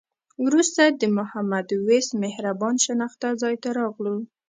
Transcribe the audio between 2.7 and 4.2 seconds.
شناخته ځای ته راغلو.